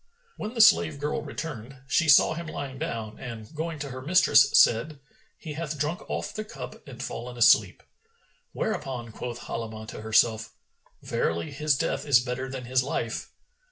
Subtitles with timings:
[0.35, 4.49] When the slave girl returned, she saw him lying down and going to her mistress
[4.59, 4.99] said,
[5.37, 7.83] "He hath drunk off the cup and fallen asleep;"
[8.51, 10.55] whereupon quoth Halimah to herself,
[11.03, 13.29] "Verily, his death is better than his life."